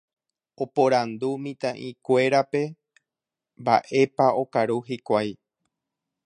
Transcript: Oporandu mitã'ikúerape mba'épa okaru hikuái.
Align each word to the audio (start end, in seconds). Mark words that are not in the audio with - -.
Oporandu 0.65 1.29
mitã'ikúerape 1.43 2.61
mba'épa 3.61 4.25
okaru 4.41 4.77
hikuái. 4.89 5.31